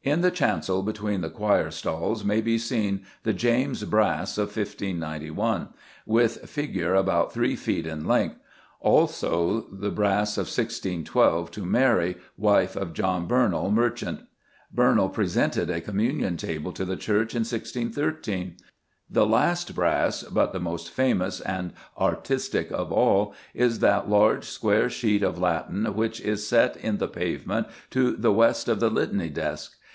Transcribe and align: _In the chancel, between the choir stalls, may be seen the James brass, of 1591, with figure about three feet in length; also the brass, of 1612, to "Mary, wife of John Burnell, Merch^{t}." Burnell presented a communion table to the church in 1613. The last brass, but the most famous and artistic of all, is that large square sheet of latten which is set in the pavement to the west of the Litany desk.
_In 0.10 0.22
the 0.22 0.30
chancel, 0.30 0.82
between 0.82 1.20
the 1.20 1.28
choir 1.28 1.70
stalls, 1.70 2.24
may 2.24 2.40
be 2.40 2.56
seen 2.56 3.04
the 3.22 3.34
James 3.34 3.84
brass, 3.84 4.38
of 4.38 4.46
1591, 4.56 5.68
with 6.06 6.38
figure 6.48 6.94
about 6.94 7.34
three 7.34 7.54
feet 7.54 7.86
in 7.86 8.06
length; 8.06 8.36
also 8.80 9.66
the 9.70 9.90
brass, 9.90 10.38
of 10.38 10.46
1612, 10.46 11.50
to 11.50 11.66
"Mary, 11.66 12.16
wife 12.38 12.76
of 12.76 12.94
John 12.94 13.26
Burnell, 13.26 13.70
Merch^{t}." 13.70 14.22
Burnell 14.72 15.10
presented 15.10 15.68
a 15.68 15.82
communion 15.82 16.38
table 16.38 16.72
to 16.72 16.86
the 16.86 16.96
church 16.96 17.34
in 17.34 17.40
1613. 17.40 18.56
The 19.10 19.26
last 19.26 19.74
brass, 19.74 20.22
but 20.22 20.54
the 20.54 20.60
most 20.60 20.88
famous 20.88 21.42
and 21.42 21.74
artistic 21.98 22.70
of 22.70 22.90
all, 22.90 23.34
is 23.52 23.80
that 23.80 24.08
large 24.08 24.44
square 24.46 24.88
sheet 24.88 25.22
of 25.22 25.36
latten 25.38 25.92
which 25.94 26.22
is 26.22 26.46
set 26.48 26.78
in 26.78 26.96
the 26.96 27.08
pavement 27.08 27.66
to 27.90 28.16
the 28.16 28.32
west 28.32 28.66
of 28.66 28.80
the 28.80 28.88
Litany 28.88 29.28
desk. 29.28 29.76